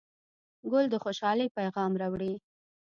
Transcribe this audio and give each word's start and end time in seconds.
ګل 0.71 0.85
د 0.89 0.95
خوشحالۍ 1.03 1.47
پیغام 1.57 1.91
راوړي. 2.01 2.33